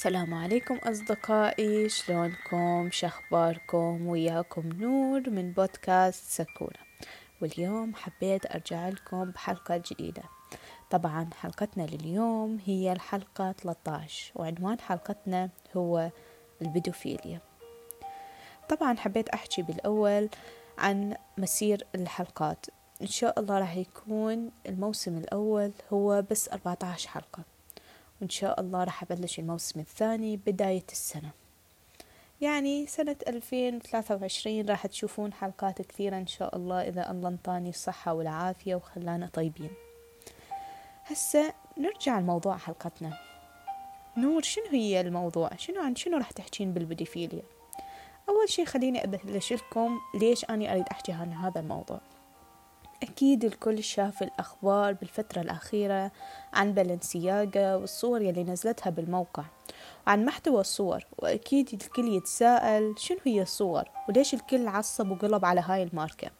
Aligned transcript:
السلام 0.00 0.34
عليكم 0.34 0.76
أصدقائي 0.76 1.88
شلونكم؟ 1.88 2.88
شخباركم 2.92 4.06
وياكم 4.06 4.68
نور 4.68 5.30
من 5.30 5.52
بودكاست 5.52 6.24
سكونة 6.30 6.80
واليوم 7.42 7.94
حبيت 7.94 8.54
أرجع 8.54 8.88
لكم 8.88 9.24
بحلقة 9.24 9.82
جديدة. 9.90 10.22
طبعا 10.90 11.30
حلقتنا 11.40 11.82
لليوم 11.82 12.58
هي 12.66 12.92
الحلقة 12.92 13.52
13 13.52 14.32
وعنوان 14.34 14.80
حلقتنا 14.80 15.50
هو 15.76 16.10
البيدوفيليا. 16.62 17.40
طبعا 18.68 18.96
حبيت 18.96 19.28
أحكي 19.28 19.62
بالأول 19.62 20.28
عن 20.78 21.16
مسير 21.38 21.86
الحلقات. 21.94 22.66
إن 23.02 23.06
شاء 23.06 23.40
الله 23.40 23.58
راح 23.58 23.76
يكون 23.76 24.50
الموسم 24.66 25.18
الأول 25.18 25.72
هو 25.92 26.22
بس 26.30 26.48
14 26.48 27.08
حلقة. 27.08 27.59
وإن 28.20 28.28
شاء 28.28 28.60
الله 28.60 28.84
راح 28.84 29.02
أبلش 29.02 29.38
الموسم 29.38 29.80
الثاني 29.80 30.36
بداية 30.36 30.84
السنة. 30.92 31.30
يعني 32.40 32.86
سنة 32.86 33.16
2023 33.28 34.68
راح 34.68 34.86
تشوفون 34.86 35.32
حلقات 35.32 35.82
كثيرة 35.82 36.16
إن 36.16 36.26
شاء 36.26 36.56
الله 36.56 36.88
إذا 36.88 37.10
الله 37.10 37.28
أنطاني 37.28 37.68
الصحة 37.68 38.14
والعافية 38.14 38.74
وخلانا 38.74 39.30
طيبين. 39.32 39.70
هسه 41.04 41.52
نرجع 41.78 42.18
لموضوع 42.18 42.56
حلقتنا. 42.56 43.18
نور 44.16 44.42
شنو 44.42 44.64
هي 44.70 45.00
الموضوع؟ 45.00 45.50
شنو 45.56 45.82
عن 45.82 45.96
شنو 45.96 46.16
راح 46.16 46.30
تحكين 46.30 46.72
بالبديفيليا 46.72 47.42
أول 48.28 48.48
شي 48.48 48.64
خليني 48.66 49.04
أبلش 49.04 49.52
لكم 49.52 49.98
ليش 50.14 50.44
أني 50.44 50.72
أريد 50.72 50.84
أحكي 50.90 51.12
عن 51.12 51.32
هذا 51.32 51.60
الموضوع. 51.60 52.00
أكيد 53.02 53.44
الكل 53.44 53.84
شاف 53.84 54.22
الأخبار 54.22 54.92
بالفترة 54.92 55.40
الأخيرة 55.40 56.10
عن 56.52 56.72
بلنسياغا 56.74 57.74
والصور 57.74 58.22
يلي 58.22 58.44
نزلتها 58.44 58.90
بالموقع. 58.90 59.44
وعن 60.06 60.24
محتوى 60.24 60.60
الصور 60.60 61.06
وأكيد 61.18 61.68
الكل 61.72 62.08
يتساءل 62.08 62.94
شنو 62.98 63.18
هي 63.24 63.42
الصور 63.42 63.84
وليش 64.08 64.34
الكل 64.34 64.66
عصب 64.66 65.10
وقلب 65.10 65.44
على 65.44 65.60
هاي 65.60 65.82
الماركة. 65.82 66.30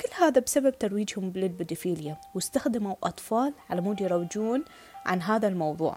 كل 0.00 0.24
هذا 0.24 0.40
بسبب 0.40 0.78
ترويجهم 0.78 1.32
للبيدوفيليا 1.34 2.16
واستخدموا 2.34 2.94
أطفال 3.02 3.54
على 3.70 3.80
مود 3.80 4.00
يروجون 4.00 4.64
عن 5.06 5.22
هذا 5.22 5.48
الموضوع. 5.48 5.96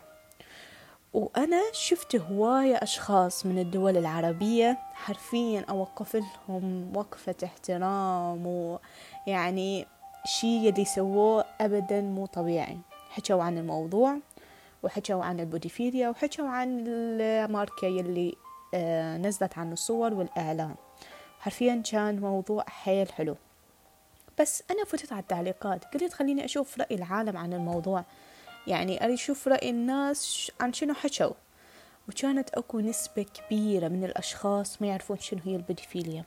وأنا 1.14 1.62
شفت 1.74 2.16
هواية 2.16 2.76
أشخاص 2.76 3.46
من 3.46 3.60
الدول 3.60 3.98
العربية 3.98 4.78
حرفيا 4.94 5.66
أوقف 5.70 6.16
لهم 6.16 6.98
وقفة 6.98 7.36
احترام 7.44 8.78
ويعني 9.28 9.86
شي 10.26 10.68
يلي 10.68 10.86
سووه 10.86 11.46
أبدا 11.62 12.02
مو 12.02 12.26
طبيعي. 12.26 12.78
حكوا 13.10 13.44
عن 13.44 13.58
الموضوع 13.58 14.18
وحكوا 14.84 15.24
عن 15.24 15.40
البيدوفيليا 15.40 16.10
وحكوا 16.10 16.48
عن 16.48 16.84
الماركة 16.88 17.88
يلي 17.88 18.36
آه 18.74 19.18
نزلت 19.18 19.58
عن 19.58 19.74
الصور 19.74 20.14
والإعلان. 20.14 20.76
حرفيا 21.40 21.84
كان 21.92 22.20
موضوع 22.20 22.64
حيل 22.68 23.12
حلو. 23.12 23.36
بس 24.40 24.64
أنا 24.72 24.86
فتت 24.86 25.12
على 25.12 25.22
التعليقات. 25.22 25.86
قلت 25.86 26.14
خليني 26.14 26.46
أشوف 26.46 26.80
رأي 26.80 26.96
العالم 26.96 27.38
عن 27.38 27.54
الموضوع. 27.54 28.04
يعني 28.68 29.04
أريد 29.04 29.14
أشوف 29.14 29.48
رأي 29.48 29.70
الناس 29.70 30.52
عن 30.62 30.74
شنو 30.74 30.94
حكوا. 30.94 31.34
وكانت 32.10 32.50
أكو 32.50 32.80
نسبة 32.80 33.24
كبيرة 33.24 33.88
من 33.88 34.04
الأشخاص 34.04 34.82
ما 34.82 34.88
يعرفون 34.88 35.20
شنو 35.20 35.40
هي 35.46 35.56
البيدوفيليا 35.56 36.24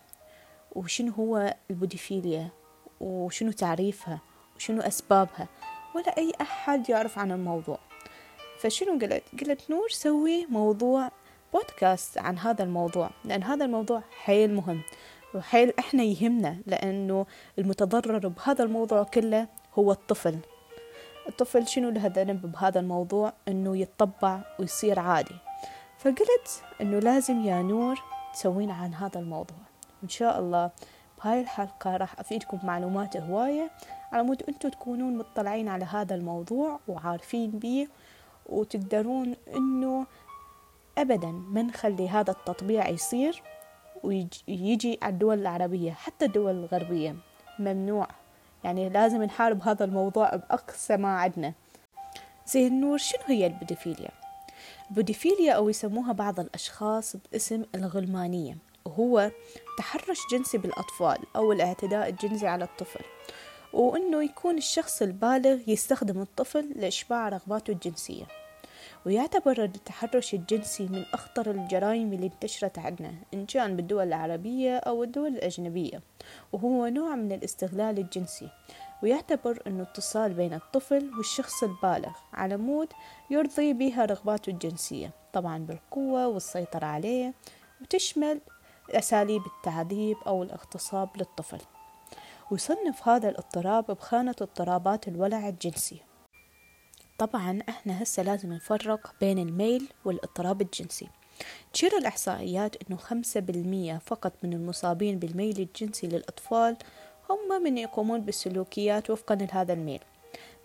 وشنو 0.73 1.13
هو 1.13 1.55
البيدوفيليا 1.71 2.49
وشنو 3.01 3.53
تعريفها 3.53 4.19
وشنو 4.57 4.81
أسبابها 4.81 5.49
ولا 5.95 6.19
أي 6.19 6.33
أحد 6.41 6.91
يعرف 6.91 7.19
عن 7.19 7.33
الموضوع. 7.33 7.79
فشنو 8.61 8.93
قلت؟ 8.93 9.23
قلت 9.41 9.71
نور 9.71 9.89
سوي 9.89 10.47
موضوع 10.47 11.11
بودكاست 11.53 12.19
عن 12.19 12.39
هذا 12.39 12.65
الموضوع 12.65 13.11
لأن 13.25 13.43
هذا 13.43 13.65
الموضوع 13.65 14.03
حيل 14.25 14.55
مهم 14.55 14.83
وحيل 15.35 15.73
إحنا 15.79 16.03
يهمنا 16.03 16.57
لأنه 16.67 17.27
المتضرر 17.59 18.29
بهذا 18.29 18.65
الموضوع 18.65 19.03
كله 19.03 19.49
هو 19.75 19.93
الطفل. 19.93 20.39
الطفل 21.29 21.67
شنو 21.69 21.91
له 21.91 22.07
ذنب 22.07 22.53
بهذا 22.53 22.81
الموضوع؟ 22.81 23.33
إنه 23.49 23.77
يتطبع 23.77 24.41
ويصير 24.59 24.99
عادي. 24.99 25.37
فقلت 25.99 26.63
إنه 26.81 26.99
لازم 26.99 27.45
يا 27.45 27.63
نور 27.63 28.03
تسوين 28.35 28.71
عن 28.71 28.95
هذا 28.95 29.21
الموضوع. 29.21 29.57
وان 30.03 30.09
شاء 30.09 30.39
الله 30.39 30.71
بهاي 31.25 31.41
الحلقة 31.41 31.97
راح 31.97 32.21
أفيدكم 32.21 32.59
معلومات 32.63 33.17
هواية 33.17 33.71
على 34.13 34.23
مود 34.23 34.43
أنتم 34.43 34.69
تكونون 34.69 35.19
مطلعين 35.19 35.69
على 35.69 35.85
هذا 35.85 36.15
الموضوع 36.15 36.81
وعارفين 36.89 37.51
بيه 37.51 37.89
وتقدرون 38.47 39.37
أنه 39.57 40.07
ابدا 40.99 41.31
ما 41.31 41.63
نخلي 41.63 42.09
هذا 42.09 42.31
التطبيع 42.31 42.89
يصير 42.89 43.43
ويجي 44.03 44.99
على 45.03 45.13
الدول 45.13 45.39
العربية 45.39 45.93
حتى 45.93 46.25
الدول 46.25 46.53
الغربية. 46.53 47.17
ممنوع. 47.59 48.09
يعني 48.65 48.89
لازم 48.89 49.23
نحارب 49.23 49.63
هذا 49.63 49.85
الموضوع 49.85 50.37
بأقصى 50.37 50.97
ما 50.97 51.09
عندنا 51.09 51.53
زين 52.47 52.67
نور 52.67 52.99
شنو 52.99 53.23
هي 53.27 53.47
البيدوفيليا؟ 53.47 54.11
البيدوفيليا 54.91 55.53
أو 55.53 55.69
يسموها 55.69 56.13
بعض 56.13 56.41
الأشخاص 56.41 57.17
باسم 57.33 57.65
الغلمانية. 57.75 58.70
وهو 58.85 59.31
تحرش 59.79 60.19
جنسي 60.33 60.59
بالأطفال 60.59 61.19
أو 61.37 61.53
الاعتداء 61.53 62.09
الجنسي 62.09 62.47
على 62.47 62.65
الطفل 62.65 63.05
وأنه 63.73 64.25
يكون 64.25 64.59
الشخص 64.59 65.03
البالغ 65.03 65.59
يستخدم 65.67 66.21
الطفل 66.21 66.73
لإشباع 66.77 67.29
رغباته 67.29 67.71
الجنسية 67.71 68.25
ويعتبر 69.07 69.65
التحرش 69.65 70.35
الجنسي 70.35 70.83
من 70.83 71.05
أخطر 71.15 71.51
الجرائم 71.51 72.13
اللي 72.13 72.27
انتشرت 72.27 72.79
عندنا 72.79 73.15
إن 73.35 73.47
كان 73.47 73.77
بالدول 73.77 74.07
العربية 74.07 74.77
أو 74.77 75.03
الدول 75.03 75.29
الأجنبية 75.29 76.01
وهو 76.53 76.87
نوع 76.87 77.15
من 77.15 77.33
الاستغلال 77.33 77.99
الجنسي 77.99 78.49
ويعتبر 79.03 79.63
أنه 79.67 79.83
اتصال 79.83 80.35
بين 80.35 80.55
الطفل 80.55 81.11
والشخص 81.17 81.63
البالغ 81.63 82.13
على 82.33 82.57
مود 82.57 82.89
يرضي 83.31 83.73
بها 83.73 84.05
رغباته 84.05 84.51
الجنسية 84.51 85.11
طبعا 85.33 85.59
بالقوة 85.59 86.29
والسيطرة 86.29 86.87
عليه 86.87 87.35
وتشمل 87.81 88.41
أساليب 88.91 89.43
التعذيب 89.47 90.17
أو 90.27 90.43
الاغتصاب 90.43 91.09
للطفل. 91.17 91.59
ويصنف 92.51 93.09
هذا 93.09 93.29
الاضطراب 93.29 93.87
بخانة 93.87 94.35
اضطرابات 94.41 95.09
الولع 95.09 95.49
الجنسي. 95.49 96.01
طبعا 97.19 97.63
إحنا 97.69 98.03
هسه 98.03 98.23
لازم 98.23 98.53
نفرق 98.53 99.15
بين 99.21 99.39
الميل 99.39 99.89
والاضطراب 100.05 100.63
الجنسي. 100.63 101.09
تشير 101.73 101.97
الإحصائيات 101.97 102.77
أنه 102.77 102.97
خمسة 102.97 103.41
بالمية 103.41 104.01
فقط 104.07 104.33
من 104.43 104.53
المصابين 104.53 105.19
بالميل 105.19 105.61
الجنسي 105.61 106.07
للأطفال 106.07 106.77
هم 107.31 107.63
من 107.63 107.79
يقومون 107.79 108.21
بالسلوكيات 108.21 109.11
وفقا 109.11 109.35
لهذا 109.35 109.73
الميل. 109.73 110.01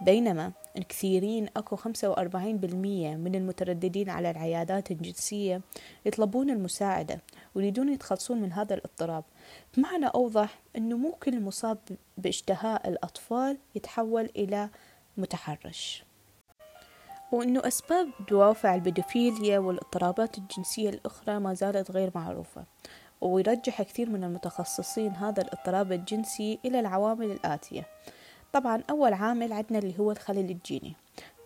بينما 0.01 0.51
الكثيرين 0.77 1.47
أكو 1.57 1.75
خمسة 1.75 2.09
وأربعين 2.09 2.57
بالمية 2.57 3.15
من 3.15 3.35
المترددين 3.35 4.09
على 4.09 4.31
العيادات 4.31 4.91
الجنسية 4.91 5.61
يطلبون 6.05 6.49
المساعدة 6.49 7.21
ويريدون 7.55 7.89
يتخلصون 7.89 8.41
من 8.41 8.51
هذا 8.51 8.73
الاضطراب. 8.75 9.23
بمعنى 9.77 10.05
أوضح 10.05 10.59
أنه 10.77 10.97
مو 10.97 11.11
كل 11.11 11.41
مصاب 11.41 11.77
باشتهاء 12.17 12.89
الأطفال 12.89 13.57
يتحول 13.75 14.29
إلى 14.35 14.69
متحرش. 15.17 16.03
وأنه 17.31 17.67
أسباب 17.67 18.09
دوافع 18.29 18.75
البيدوفيليا 18.75 19.59
والاضطرابات 19.59 20.37
الجنسية 20.37 20.89
الأخرى 20.89 21.39
ما 21.39 21.53
زالت 21.53 21.91
غير 21.91 22.11
معروفة 22.15 22.65
ويرجح 23.21 23.81
كثير 23.81 24.09
من 24.09 24.23
المتخصصين 24.23 25.11
هذا 25.11 25.41
الاضطراب 25.41 25.91
الجنسي 25.91 26.59
إلى 26.65 26.79
العوامل 26.79 27.31
الآتية. 27.31 27.87
طبعا 28.53 28.83
أول 28.89 29.13
عامل 29.13 29.53
عندنا 29.53 29.79
اللي 29.79 29.99
هو 29.99 30.11
الخلل 30.11 30.49
الجيني. 30.49 30.95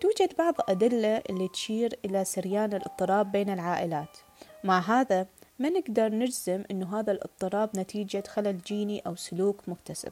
توجد 0.02 0.34
بعض 0.38 0.54
أدلة 0.70 1.22
اللي 1.30 1.48
تشير 1.48 2.00
إلى 2.06 2.26
سريان 2.26 2.74
الاضطراب 2.74 3.32
بين 3.32 3.50
العائلات. 3.50 4.18
مع 4.64 4.80
هذا 4.80 5.28
ما 5.60 5.70
نقدر 5.70 6.10
نجزم 6.10 6.64
أنه 6.72 7.00
هذا 7.00 7.12
الاضطراب 7.12 7.70
نتيجة 7.78 8.24
خلل 8.28 8.62
جيني 8.62 9.00
أو 9.08 9.16
سلوك 9.16 9.70
مكتسب. 9.70 10.12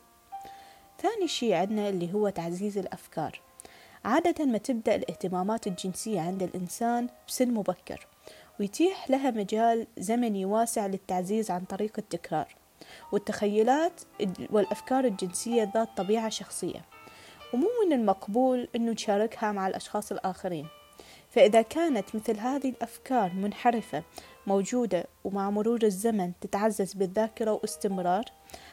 ثاني 1.02 1.28
شيء 1.28 1.54
عندنا 1.54 1.90
اللي 1.90 2.14
هو 2.14 2.30
تعزيز 2.30 2.78
الأفكار. 2.78 3.42
عادة 4.06 4.46
ما 4.46 4.58
تبدأ 4.58 4.96
الاهتمامات 4.96 5.68
الجنسية 5.68 6.22
عند 6.22 6.44
الإنسان 6.44 7.10
بسن 7.28 7.54
مبكر 7.54 8.08
ويتيح 8.60 9.10
لها 9.10 9.32
مجال 9.32 9.88
زمني 9.98 10.46
واسع 10.46 10.88
للتعزيز 10.88 11.52
عن 11.52 11.66
طريق 11.66 11.94
التكرار 11.98 12.56
والتخيلات 13.12 14.02
والأفكار 14.50 15.06
الجنسية 15.06 15.72
ذات 15.74 15.90
طبيعة 15.98 16.30
شخصية. 16.30 16.86
ومو 17.54 17.68
من 17.86 17.94
المقبول 17.94 18.68
أنه 18.76 18.92
نشاركها 18.92 19.52
مع 19.52 19.68
الأشخاص 19.68 20.12
الآخرين. 20.12 20.68
فإذا 21.30 21.62
كانت 21.62 22.16
مثل 22.16 22.38
هذه 22.38 22.70
الأفكار 22.70 23.34
منحرفة 23.34 24.04
موجودة 24.48 25.06
ومع 25.24 25.50
مرور 25.50 25.80
الزمن 25.84 26.32
تتعزز 26.42 26.94
بالذاكرة 26.94 27.52
واستمرار 27.52 28.26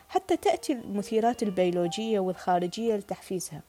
حتى 0.08 0.36
تأتي 0.36 0.72
المثيرات 0.72 1.42
البيولوجية 1.42 2.20
والخارجية 2.20 2.96
لتحفيزها. 2.96 3.62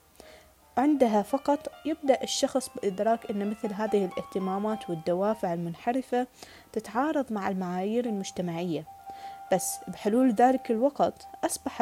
عندها 0.78 1.22
فقط 1.22 1.72
يبدأ 1.86 2.24
الشخص 2.24 2.70
بإدراك 2.76 3.32
أن 3.32 3.50
مثل 3.50 3.74
هذه 3.74 4.06
الاهتمامات 4.06 4.90
والدوافع 4.90 5.54
المنحرفة 5.54 6.28
تتعارض 6.74 7.34
مع 7.34 7.50
المعايير 7.50 8.06
المجتمعية. 8.06 8.86
بس 9.54 9.76
بحلول 9.88 10.32
ذلك 10.32 10.72
الوقت 10.72 11.28
أصبح 11.44 11.82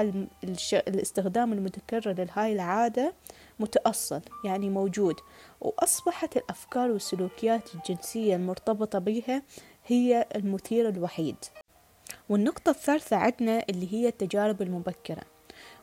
الاستخدام 0.74 1.54
المتكرر 1.54 2.14
لهاي 2.14 2.54
العادة 2.54 3.14
متأصل 3.60 4.22
يعني 4.46 4.70
موجود 4.70 5.16
وأصبحت 5.62 6.38
الأفكار 6.38 6.92
والسلوكيات 6.92 7.76
الجنسية 7.76 8.36
المرتبطة 8.36 9.00
بها 9.00 9.42
هي 9.86 10.28
المثير 10.36 10.90
الوحيد. 10.90 11.36
والنقطة 12.30 12.70
الثالثة 12.70 13.16
عندنا 13.16 13.64
اللي 13.70 13.94
هي 13.94 14.08
التجارب 14.08 14.62
المبكرة 14.62 15.22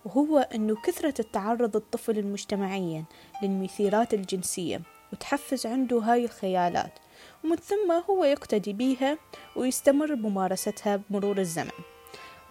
وهو 0.05 0.39
أنه 0.39 0.77
كثرة 0.85 1.15
التعرض 1.21 1.77
الطفل 1.77 2.27
مجتمعيا 2.27 3.05
للمثيرات 3.43 4.15
الجنسية 4.15 4.81
وتحفز 5.13 5.67
عنده 5.67 5.99
هاي 5.99 6.25
الخيالات 6.25 6.93
ومن 7.45 7.57
ثم 7.57 7.93
هو 8.11 8.25
يقتدي 8.25 8.73
بيها 8.73 9.19
ويستمر 9.57 10.15
بممارستها 10.15 10.97
بمرور 10.97 11.39
الزمن. 11.39 11.71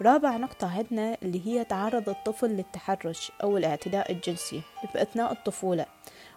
رابع 0.02 0.36
نقطة 0.36 0.78
عندنا 0.78 1.16
اللي 1.22 1.46
هي 1.46 1.64
تعرض 1.64 2.08
الطفل 2.08 2.50
للتحرش 2.50 3.32
أو 3.42 3.56
الاعتداء 3.56 4.12
الجنسي 4.12 4.62
بأثناء 4.94 5.32
الطفولة 5.32 5.86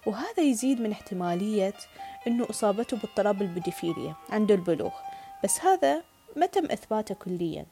وهذا 0.05 0.43
يزيد 0.43 0.81
من 0.81 0.91
احتمالية 0.91 1.73
أنه 2.27 2.47
إصابته 2.49 2.97
باضطراب 2.97 3.41
البديفيليا 3.41 4.15
عند 4.29 4.51
البلوغ 4.51 4.91
بس 5.43 5.59
هذا 5.59 6.03
ما 6.35 6.45
تم 6.45 6.65
إثباته 6.65 7.15
كليا. 7.15 7.65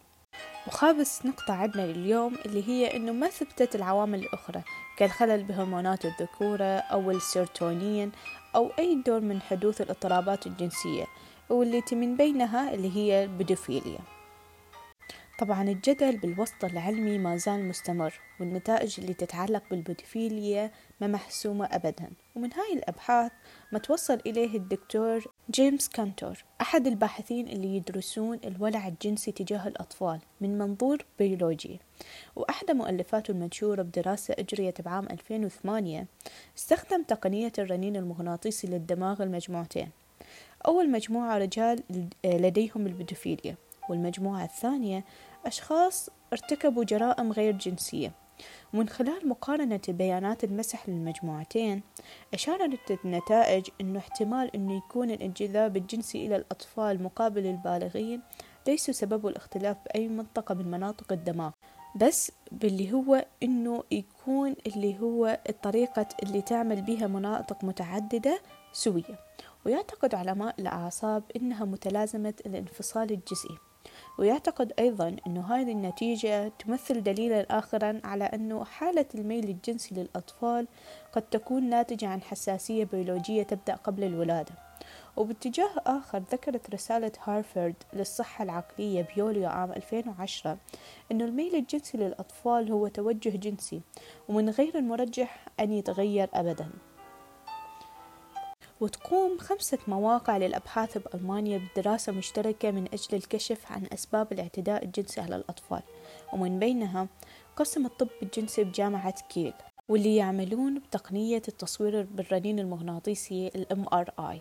وخامس 0.67 1.25
نقطة 1.25 1.53
عندنا 1.53 1.83
اليوم 1.83 2.35
اللي 2.45 2.67
هي 2.67 2.95
أنه 2.95 3.11
ما 3.11 3.29
ثبتت 3.29 3.75
العوامل 3.75 4.19
الأخرى 4.19 4.61
كالخلل 4.97 5.43
بهرمونات 5.43 6.05
الذكورة 6.05 6.63
أو 6.63 7.11
السيرتونين 7.11 8.11
أو 8.55 8.71
أي 8.79 9.01
دور 9.05 9.19
من 9.19 9.41
حدوث 9.41 9.81
الاضطرابات 9.81 10.47
الجنسية 10.47 11.05
والتي 11.49 11.95
من 11.95 12.17
بينها 12.17 12.73
اللي 12.73 12.95
هي 12.95 13.23
البيدوفيليا 13.23 13.99
طبعا 15.41 15.63
الجدل 15.63 16.17
بالوسط 16.17 16.65
العلمي 16.65 17.17
ما 17.17 17.37
زال 17.37 17.67
مستمر 17.67 18.19
والنتائج 18.39 18.99
اللي 18.99 19.13
تتعلق 19.13 19.63
بالبيدوفيليا 19.71 20.71
ما 21.01 21.07
محسومة 21.07 21.65
أبدا. 21.65 22.09
ومن 22.35 22.53
هاي 22.53 22.73
الأبحاث 22.73 23.31
ما 23.71 23.79
توصل 23.79 24.21
إليه 24.25 24.57
الدكتور 24.57 25.25
جيمس 25.51 25.89
كانتور 25.89 26.43
أحد 26.61 26.87
الباحثين 26.87 27.47
اللي 27.47 27.75
يدرسون 27.75 28.39
الولع 28.43 28.87
الجنسي 28.87 29.31
تجاه 29.31 29.67
الأطفال 29.67 30.19
من 30.41 30.57
منظور 30.57 31.05
بيولوجي. 31.19 31.79
وأحدى 32.35 32.73
مؤلفاته 32.73 33.31
المنشورة 33.31 33.81
بدراسة 33.81 34.35
أجريت 34.39 34.81
بعام 34.81 35.05
2008 35.11 36.05
استخدم 36.57 37.03
تقنية 37.03 37.51
الرنين 37.59 37.95
المغناطيسي 37.95 38.67
للدماغ 38.67 39.23
المجموعتين. 39.23 39.89
أول 40.65 40.91
مجموعة 40.91 41.37
رجال 41.37 41.83
لديهم 42.23 42.87
البيدوفيليا 42.87 43.55
والمجموعة 43.89 44.43
الثانية 44.43 45.03
أشخاص 45.45 46.09
ارتكبوا 46.33 46.83
جرائم 46.83 47.31
غير 47.31 47.53
جنسية. 47.53 48.11
ومن 48.73 48.89
خلال 48.89 49.29
مقارنة 49.29 49.81
بيانات 49.87 50.43
المسح 50.43 50.89
للمجموعتين 50.89 51.81
أشارت 52.33 52.99
النتائج 53.05 53.67
أنه 53.81 53.99
احتمال 53.99 54.55
أنه 54.55 54.77
يكون 54.77 55.11
الانجذاب 55.11 55.77
الجنسي 55.77 56.27
إلى 56.27 56.35
الأطفال 56.35 57.03
مقابل 57.03 57.45
البالغين 57.45 58.21
ليس 58.67 58.91
سببه 58.91 59.29
الاختلاف 59.29 59.77
بأي 59.85 60.07
منطقة 60.07 60.55
من 60.55 60.71
مناطق 60.71 61.11
الدماغ 61.11 61.51
بس 61.95 62.31
باللي 62.51 62.93
هو 62.93 63.25
إنه 63.43 63.83
يكون 63.91 64.55
اللي 64.67 64.99
هو 64.99 65.39
الطريقة 65.49 66.07
اللي 66.23 66.41
تعمل 66.41 66.81
بها 66.81 67.07
مناطق 67.07 67.63
متعددة 67.63 68.41
سوية. 68.73 69.19
ويعتقد 69.65 70.15
علماء 70.15 70.55
الأعصاب 70.59 71.23
إنها 71.35 71.65
متلازمة 71.65 72.33
الانفصال 72.45 73.11
الجزئي. 73.11 73.70
ويعتقد 74.19 74.73
أيضا 74.79 75.15
أن 75.27 75.37
هذه 75.37 75.71
النتيجة 75.71 76.47
تمثل 76.47 77.03
دليلا 77.03 77.57
آخرا 77.59 78.01
على 78.03 78.23
أن 78.23 78.63
حالة 78.65 79.05
الميل 79.15 79.49
الجنسي 79.49 79.95
للأطفال 79.95 80.67
قد 81.11 81.21
تكون 81.21 81.69
ناتجة 81.69 82.07
عن 82.07 82.21
حساسية 82.21 82.83
بيولوجية 82.83 83.43
تبدأ 83.43 83.75
قبل 83.75 84.03
الولادة. 84.03 84.53
وباتجاه 85.17 85.69
آخر 85.85 86.23
ذكرت 86.31 86.69
رسالة 86.69 87.11
هارفارد 87.23 87.75
للصحة 87.93 88.43
العقلية 88.43 89.07
بيوليو 89.15 89.49
عام 89.49 89.71
2010 89.71 90.57
أن 91.11 91.21
الميل 91.21 91.55
الجنسي 91.55 91.97
للأطفال 91.97 92.71
هو 92.71 92.87
توجه 92.87 93.29
جنسي 93.29 93.81
ومن 94.29 94.49
غير 94.49 94.77
المرجح 94.77 95.45
أن 95.59 95.71
يتغير 95.71 96.29
أبداً. 96.33 96.69
وتقوم 98.81 99.37
خمسة 99.37 99.77
مواقع 99.87 100.37
للأبحاث 100.37 100.97
بألمانيا 100.97 101.61
بدراسة 101.75 102.11
مشتركة 102.11 102.71
من 102.71 102.87
أجل 102.93 103.17
الكشف 103.17 103.71
عن 103.71 103.83
أسباب 103.93 104.31
الاعتداء 104.31 104.85
الجنسي 104.85 105.21
على 105.21 105.35
الأطفال. 105.35 105.81
ومن 106.33 106.59
بينها 106.59 107.07
قسم 107.55 107.85
الطب 107.85 108.09
الجنسي 108.23 108.63
بجامعة 108.63 109.15
كيل 109.29 109.53
واللي 109.89 110.15
يعملون 110.15 110.79
بتقنية 110.79 111.41
التصوير 111.47 112.03
بالرنين 112.03 112.59
المغناطيسي 112.59 113.51
ال 113.55 113.85
MRI 113.85 114.35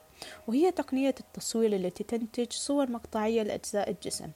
وهي 0.49 0.71
تقنية 0.71 1.15
التصوير 1.21 1.77
التي 1.77 2.05
تنتج 2.05 2.53
صور 2.53 2.91
مقطعية 2.91 3.43
لأجزاء 3.43 3.91
الجسم. 3.91 4.31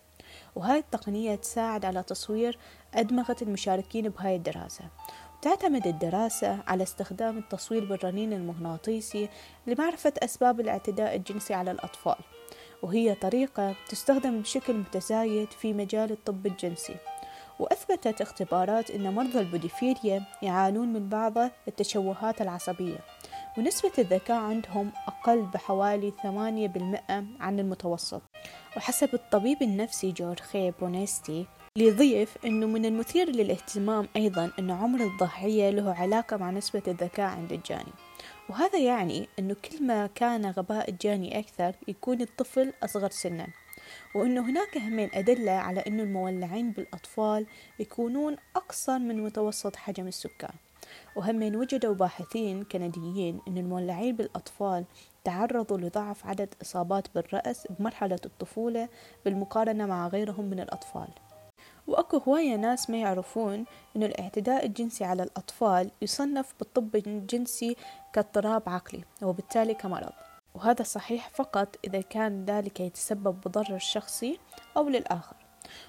وهذه 0.56 0.79
التقنية 0.79 1.35
تساعد 1.35 1.85
على 1.85 2.03
تصوير 2.03 2.59
أدمغة 2.95 3.37
المشاركين 3.43 4.09
بهاي 4.09 4.37
الدراسة. 4.37 4.85
تعتمد 5.44 5.87
الدراسة 5.87 6.58
على 6.67 6.82
استخدام 6.82 7.38
التصوير 7.38 7.85
بالرنين 7.85 8.32
المغناطيسي 8.32 9.29
لمعرفة 9.67 10.12
أسباب 10.19 10.61
الاعتداء 10.61 11.17
الجنسي 11.17 11.55
على 11.55 11.70
الأطفال 11.70 12.17
وهي 12.82 13.14
طريقة 13.14 13.75
تستخدم 13.88 14.41
بشكل 14.41 14.73
متزايد 14.73 15.50
في 15.50 15.73
مجال 15.73 16.12
الطب 16.12 16.46
الجنسي. 16.46 16.96
وأثبتت 17.58 18.20
اختبارات 18.20 18.91
أن 18.91 19.14
مرضى 19.14 19.41
البيدوفيليا 19.41 20.25
يعانون 20.43 20.93
من 20.93 21.08
بعض 21.08 21.35
التشوهات 21.69 22.43
العصبية 22.43 22.99
ونسبة 23.58 23.93
الذكاء 23.99 24.37
عندهم 24.37 24.93
أقل 25.08 25.43
بحوالي 25.43 26.11
8% 26.11 26.23
عن 27.41 27.61
المتوسط. 27.61 28.23
وحسب 28.76 29.14
الطبيب 29.14 29.62
النفسي 29.62 30.12
جورخي 30.12 30.70
بونيستي 30.70 31.46
ليضيف 31.79 32.38
أنه 32.44 32.67
من 32.67 32.85
المثير 32.85 33.31
للاهتمام 33.31 34.09
أيضا 34.17 34.50
أن 34.59 34.71
عمر 34.71 35.00
الضحية 35.00 35.71
له 35.71 35.94
علاقة 35.94 36.37
مع 36.37 36.50
نسبة 36.50 36.82
الذكاء 36.88 37.26
عند 37.26 37.53
الجاني. 37.53 37.93
وهذا 38.49 38.79
يعني 38.79 39.29
أنه 39.38 39.55
كل 39.55 39.87
ما 39.87 40.06
كان 40.06 40.46
غباء 40.46 40.91
الجاني 40.91 41.39
أكثر 41.39 41.75
يكون 41.89 42.20
الطفل 42.20 42.72
أصغر 42.82 43.10
سنا. 43.10 43.46
وأنه 44.15 44.51
هناك 44.51 44.79
همين 44.79 45.10
أدلة 45.15 45.53
على 45.53 45.81
أنه 45.81 46.03
المولعين 46.03 46.72
بالأطفال 46.72 47.46
يكونون 47.79 48.37
أقصر 48.56 48.98
من 48.98 49.25
متوسط 49.25 49.77
حجم 49.77 50.06
السكان. 50.06 50.55
وهمين 51.17 51.56
وجدوا 51.56 51.94
باحثين 51.94 52.65
كنديين 52.65 53.41
أن 53.48 53.58
المولعين 53.58 54.17
بالأطفال 54.17 54.84
تعرضوا 55.25 55.79
لضعف 55.79 56.27
عدد 56.27 56.55
إصابات 56.63 57.08
بالرأس 57.15 57.67
بمرحلة 57.70 58.20
الطفولة 58.25 58.89
بالمقارنة 59.25 59.87
مع 59.87 60.08
غيرهم 60.08 60.44
من 60.44 60.60
الأطفال. 60.60 61.08
وأكو 61.86 62.17
هواية 62.17 62.56
ناس 62.56 62.91
ما 62.91 62.96
يعرفون 62.96 63.64
أنه 63.96 64.06
الاعتداء 64.06 64.67
الجنسي 64.67 65.05
على 65.05 65.22
الأطفال 65.22 65.91
يصنف 66.03 66.55
بالطب 66.58 66.96
الجنسي 66.96 67.76
كاضطراب 68.12 68.62
عقلي 68.67 69.05
وبالتالي 69.22 69.74
كمرض. 69.74 70.12
وهذا 70.55 70.82
صحيح 70.82 71.29
فقط 71.29 71.76
إذا 71.84 72.00
كان 72.00 72.44
ذلك 72.44 72.81
يتسبب 72.81 73.41
بضرر 73.46 73.79
شخصي 73.79 74.38
أو 74.76 74.88
للآخر. 74.88 75.36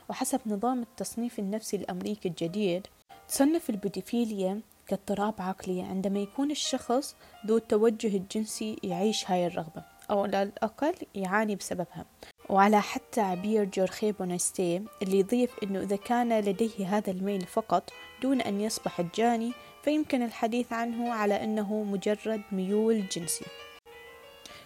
وحسب 0.09 0.39
نظام 0.45 0.81
التصنيف 0.81 1.39
النفسي 1.39 1.77
الأمريكي 1.77 2.29
الجديد 2.29 2.87
تصنف 3.27 3.69
البيدوفيليا 3.69 4.61
كاضطراب 4.87 5.33
عقلي 5.39 5.81
عندما 5.81 6.19
يكون 6.19 6.51
الشخص 6.51 7.15
ذو 7.47 7.57
التوجه 7.57 8.17
الجنسي 8.17 8.77
يعيش 8.83 9.31
هاي 9.31 9.47
الرغبة 9.47 9.83
أو 10.11 10.23
على 10.23 10.43
الأقل 10.43 10.93
يعاني 11.15 11.55
بسببها. 11.55 12.05
وعلى 12.49 12.81
حد 12.81 13.01
تعبير 13.11 13.63
جورخي 13.63 14.11
بونستي 14.11 14.81
اللي 15.01 15.19
يضيف 15.19 15.55
أنه 15.63 15.79
إذا 15.79 15.95
كان 15.95 16.39
لديه 16.39 16.97
هذا 16.97 17.11
الميل 17.11 17.41
فقط 17.41 17.89
دون 18.21 18.41
أن 18.41 18.61
يصبح 18.61 18.99
الجاني 18.99 19.51
فيمكن 19.83 20.21
الحديث 20.21 20.73
عنه 20.73 21.13
على 21.13 21.43
أنه 21.43 21.83
مجرد 21.83 22.41
ميول 22.51 23.07
جنسي. 23.07 23.45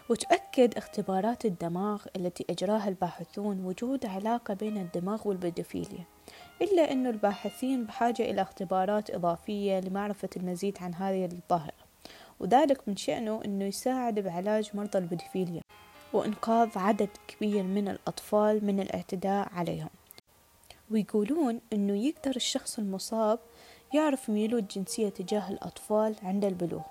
وتؤكد 0.10 0.78
اختبارات 0.78 1.46
الدماغ 1.46 2.06
التي 2.16 2.46
أجراها 2.50 2.90
الباحثون 2.90 3.66
وجود 3.66 4.06
علاقة 4.06 4.54
بين 4.54 4.78
الدماغ 4.78 5.28
والبيدوفيليا 5.28 6.04
إلا 6.62 6.92
أن 6.92 7.08
الباحثين 7.08 7.86
بحاجة 7.86 8.32
إلى 8.32 8.42
اختبارات 8.42 9.10
إضافية 9.12 9.80
لمعرفة 9.80 10.30
المزيد 10.38 10.78
عن 10.82 10.94
هذه 10.94 11.26
الظاهرة. 11.26 11.90
وذلك 12.40 12.88
من 12.88 12.96
شأنه 12.96 13.42
أنه 13.46 13.66
يساعد 13.66 14.20
بعلاج 14.20 14.70
مرضى 14.74 14.98
البيدوفيليا. 14.98 15.62
وإنقاذ 16.14 16.78
عدد 16.78 17.10
كبير 17.28 17.64
من 17.64 17.88
الأطفال 17.88 18.66
من 18.66 18.80
الاعتداء 18.80 19.50
عليهم. 19.54 19.90
ويقولون 20.92 21.62
أنه 21.74 22.06
يقدر 22.08 22.36
الشخص 22.36 22.80
المصاب 22.80 23.40
يعرف 23.94 24.30
ميوله 24.30 24.58
الجنسية 24.58 25.10
تجاه 25.10 25.50
الأطفال 25.50 26.16
عند 26.24 26.46
البلوغ 26.46 26.82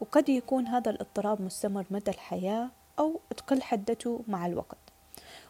وقد 0.00 0.28
يكون 0.28 0.66
هذا 0.66 0.90
الاضطراب 0.90 1.42
مستمر 1.42 1.84
مدى 1.90 2.10
الحياة 2.10 2.70
أو 2.98 3.20
تقل 3.36 3.62
حدته 3.62 4.20
مع 4.28 4.46
الوقت. 4.46 4.78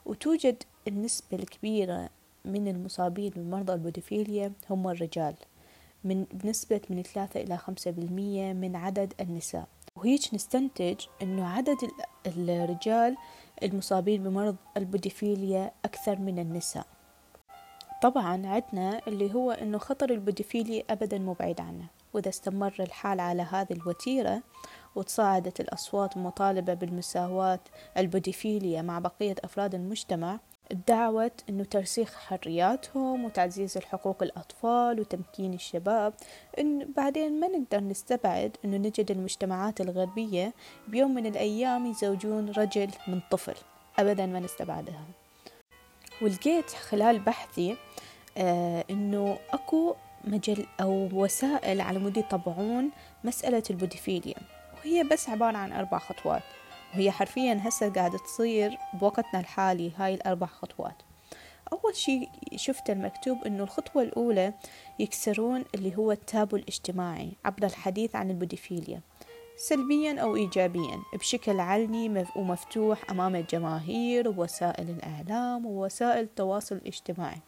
وتوجد 0.07 0.63
النسبة 0.89 1.39
الكبيرة 1.39 2.11
من 2.45 2.69
المصابين 2.69 3.31
بمرضى 3.37 3.73
البوديفيليا 3.73 4.53
هم 4.71 4.89
الرجال 4.89 5.35
من 6.05 6.25
بنسبة 6.33 6.81
من 6.91 7.03
ثلاثة 7.03 7.41
إلى 7.41 7.57
خمسة 7.57 7.91
بالمية 7.91 8.53
من 8.53 8.77
عدد 8.77 9.13
النساء. 9.21 9.69
وهيج 9.99 10.35
نستنتج 10.35 11.01
أنه 11.23 11.49
عدد 11.49 11.77
الرجال 12.27 13.17
المصابين 13.63 14.23
بمرض 14.23 14.57
البوديفيليا 14.77 15.73
أكثر 15.85 16.19
من 16.19 16.39
النساء. 16.39 16.87
طبعا 18.03 18.47
عندنا 18.47 19.01
اللي 19.09 19.35
هو 19.35 19.51
أنه 19.51 19.79
خطر 19.79 20.11
البوديفيليا 20.11 20.83
أبدا 20.91 21.19
مو 21.19 21.33
بعيد 21.33 21.61
عنا 21.61 21.87
وإذا 22.15 22.29
استمر 22.29 22.75
الحال 22.81 23.21
على 23.21 23.43
هذه 23.43 23.73
الوتيرة 23.73 24.43
وتصاعدت 24.95 25.61
الأصوات 25.61 26.17
المطالبة 26.17 26.75
بالمساواة 26.75 27.61
البوديفيليا 27.97 28.83
مع 28.83 28.99
بقية 28.99 29.35
أفراد 29.45 29.75
المجتمع 29.75 30.41
ادعوت 30.71 31.33
أنه 31.49 31.65
ترسيخ 31.65 32.15
حرياتهم 32.15 33.25
وتعزيز 33.25 33.77
الحقوق 33.77 34.23
الأطفال 34.23 35.01
وتمكين 35.01 35.55
الشباب 35.55 36.15
إن 36.59 36.93
بعدين 36.97 37.41
ما 37.41 37.49
نقدر 37.49 37.81
نستبعد 37.81 38.57
أنه 38.65 38.77
نجد 38.77 39.11
المجتمعات 39.11 39.81
الغربية 39.81 40.53
بيوم 40.89 41.15
من 41.15 41.27
الأيام 41.27 41.87
يزوجون 41.87 42.51
رجل 42.51 42.91
من 43.09 43.21
طفل. 43.31 43.55
أبدا 43.99 44.27
ما 44.27 44.41
نستبعدها. 44.41 45.05
ولقيت 46.23 46.71
خلال 46.71 47.19
بحثي 47.19 47.77
آه 48.39 48.85
أنه 48.91 49.39
أكو 49.51 49.95
مجال 50.25 50.67
أو 50.81 51.09
وسائل 51.13 51.81
على 51.81 51.99
مود 51.99 52.17
يطبعون 52.17 52.91
مسألة 53.25 53.63
البوديفيليا 53.71 54.37
وهي 54.77 55.05
بس 55.05 55.29
عبارة 55.29 55.57
عن 55.57 55.73
أربع 55.73 55.99
خطوات. 55.99 56.43
وهي 56.95 57.11
حرفيا 57.11 57.61
هسه 57.63 57.89
قاعدة 57.89 58.19
تصير 58.19 58.79
بوقتنا 59.01 59.41
الحالي 59.41 59.93
هاي 59.97 60.15
الأربع 60.15 60.47
خطوات. 60.47 61.03
أول 61.73 61.97
شي 61.97 62.29
شفت 62.57 62.91
المكتوب 62.91 63.45
أنه 63.47 63.63
الخطوة 63.63 64.03
الأولى 64.03 64.55
يكسرون 64.99 65.65
اللي 65.75 65.97
هو 65.97 66.13
التابو 66.13 66.57
الاجتماعي 66.57 67.33
عبر 67.45 67.67
الحديث 67.67 68.17
عن 68.17 68.31
البوديفيليا 68.31 69.01
سلبيا 69.57 70.21
أو 70.21 70.37
إيجابيا 70.37 71.03
بشكل 71.15 71.61
علني 71.61 72.25
ومفتوح 72.37 73.11
أمام 73.11 73.37
الجماهير 73.37 74.29
ووسائل 74.29 74.91
الإعلام 74.91 75.67
ووسائل 75.67 76.23
التواصل 76.25 76.77
الاجتماعي. 76.77 77.41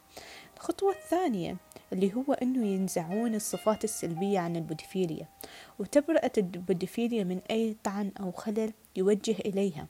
الخطوة 0.56 0.92
الثانية 0.92 1.56
اللي 1.92 2.14
هو 2.14 2.32
أنه 2.32 2.66
ينزعون 2.66 3.34
الصفات 3.34 3.84
السلبية 3.84 4.38
عن 4.38 4.56
البوديفيليا 4.56 5.28
وتبرأة 5.78 6.32
البوديفيليا 6.38 7.24
من 7.24 7.40
أي 7.50 7.76
طعن 7.84 8.12
أو 8.20 8.32
خلل 8.32 8.72
يوجه 8.96 9.36
إليها. 9.44 9.86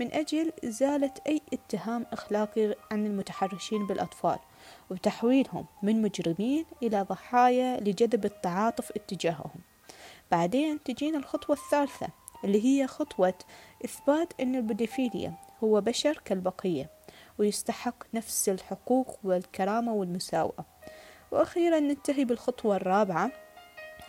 من 0.00 0.12
أجل 0.12 0.52
إزالة 0.64 1.10
أي 1.26 1.40
اتهام 1.52 2.06
أخلاقي 2.12 2.74
عن 2.90 3.06
المتحرشين 3.06 3.86
بالأطفال 3.86 4.38
وتحويلهم 4.90 5.66
من 5.82 6.02
مجرمين 6.02 6.64
إلى 6.82 7.02
ضحايا 7.02 7.80
لجذب 7.80 8.24
التعاطف 8.24 8.90
اتجاههم. 8.90 9.60
بعدين 10.30 10.82
تجينا 10.82 11.18
الخطوة 11.18 11.56
الثالثة 11.56 12.08
اللي 12.44 12.64
هي 12.64 12.86
خطوة 12.86 13.34
إثبات 13.84 14.32
أن 14.40 14.54
البوديفيليا 14.54 15.34
هو 15.64 15.80
بشر 15.80 16.20
كالبقية 16.24 16.90
ويستحق 17.38 17.94
نفس 18.14 18.48
الحقوق 18.48 19.18
والكرامة 19.24 19.92
والمساواة. 19.92 20.64
وأخيرا 21.30 21.80
ننتهي 21.80 22.24
بالخطوة 22.24 22.76
الرابعة 22.76 23.30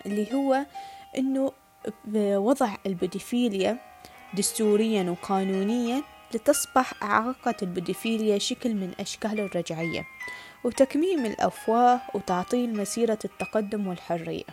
اللي 0.06 0.34
هو 0.34 0.66
أنه 1.18 1.52
وضع 2.16 2.76
البوديفيليا 2.86 3.89
دستوريا 4.34 5.04
وقانونيا 5.04 6.04
لتصبح 6.34 7.04
إعاقة 7.04 7.56
البوديفيليا 7.62 8.38
شكل 8.38 8.74
من 8.74 8.94
أشكال 9.00 9.40
الرجعية 9.40 10.06
وتكميم 10.64 11.26
الأفواه 11.26 12.02
وتعطيل 12.14 12.78
مسيرة 12.78 13.20
التقدم 13.26 13.88
والحرية. 13.88 14.44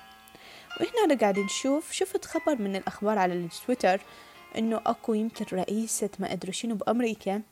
أنا 1.05 1.15
قاعد 1.15 1.39
نشوف 1.39 1.93
شفت 1.93 2.25
خبر 2.25 2.63
من 2.63 2.77
الأخبار 2.77 3.19
على 3.19 3.35
التويتر 3.35 4.01
إنه 4.59 4.81
أكو 4.87 5.15
يمكن 5.15 5.57
رئيسة 5.57 6.11
ما 6.19 6.33
أدري 6.33 6.53
شنو 6.53 6.75
بأمريكا 6.75 7.43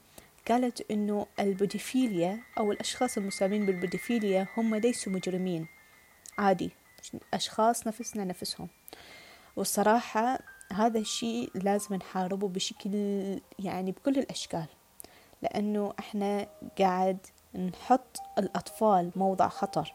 قالت 0.48 0.90
إنه 0.90 1.26
البوديفيليا 1.40 2.40
أو 2.58 2.72
الأشخاص 2.72 3.16
المصابين 3.16 3.66
بالبوديفيليا 3.66 4.46
هم 4.56 4.74
ليسوا 4.74 5.12
مجرمين. 5.12 5.66
عادي 6.38 6.70
أشخاص 7.34 7.86
نفسنا 7.86 8.24
نفسهم. 8.24 8.68
والصراحة 9.56 10.38
هذا 10.74 10.98
الشيء 10.98 11.50
لازم 11.54 11.94
نحاربه 11.94 12.48
بشكل 12.48 12.90
يعني 13.58 13.92
بكل 13.92 14.18
الأشكال. 14.18 14.66
لأنه 15.42 15.94
إحنا 15.98 16.46
قاعد 16.78 17.18
نحط 17.54 18.16
الأطفال 18.38 19.10
موضع 19.16 19.48
خطر. 19.48 19.94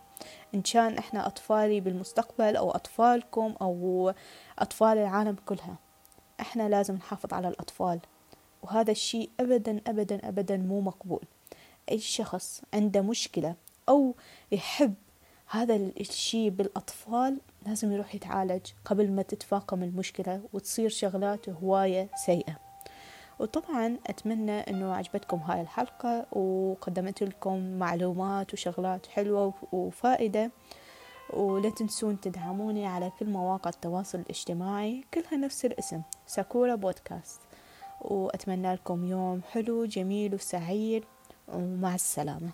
إن 0.55 0.61
كان 0.61 0.97
إحنا 0.97 1.27
أطفالي 1.27 1.81
بالمستقبل 1.81 2.55
أو 2.55 2.71
أطفالكم 2.71 3.55
أو 3.61 4.13
أطفال 4.59 4.97
العالم 4.97 5.35
كلها 5.45 5.75
إحنا 6.39 6.69
لازم 6.69 6.95
نحافظ 6.95 7.33
على 7.33 7.47
الأطفال. 7.47 7.99
وهذا 8.63 8.91
الشيء 8.91 9.29
أبدا 9.39 9.81
أبدا 9.87 10.27
أبدا 10.27 10.57
مو 10.57 10.81
مقبول. 10.81 11.23
أي 11.91 11.99
شخص 11.99 12.61
عنده 12.73 13.01
مشكلة 13.01 13.55
أو 13.89 14.15
يحب 14.51 14.93
هذا 15.47 15.75
الشيء 15.75 16.49
بالأطفال 16.49 17.41
لازم 17.65 17.91
يروح 17.91 18.15
يتعالج 18.15 18.65
قبل 18.85 19.11
ما 19.11 19.21
تتفاقم 19.21 19.83
المشكلة 19.83 20.41
وتصير 20.53 20.89
شغلات 20.89 21.49
هواية 21.49 22.09
سيئة. 22.25 22.59
وطبعا 23.39 23.97
أتمنى 24.07 24.59
أنه 24.59 24.93
عجبتكم 24.93 25.37
هاي 25.37 25.61
الحلقة 25.61 26.25
وقدمت 26.31 27.23
لكم 27.23 27.79
معلومات 27.79 28.53
وشغلات 28.53 29.07
حلوة 29.07 29.53
وفائدة. 29.71 30.51
ولا 31.33 31.69
تنسون 31.69 32.19
تدعموني 32.19 32.85
على 32.87 33.11
كل 33.19 33.25
مواقع 33.25 33.69
التواصل 33.69 34.19
الاجتماعي 34.19 35.03
كلها 35.13 35.37
نفس 35.37 35.65
الاسم 35.65 36.01
ساكورا 36.27 36.75
بودكاست. 36.75 37.41
وأتمنى 38.01 38.73
لكم 38.73 39.05
يوم 39.05 39.41
حلو 39.51 39.85
جميل 39.85 40.35
وسعيد 40.35 41.03
ومع 41.47 41.95
السلامة. 41.95 42.49